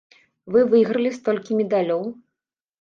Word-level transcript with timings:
Вы 0.55 0.63
выйгралі 0.71 1.13
столькі 1.19 1.61
медалёў! 1.61 2.05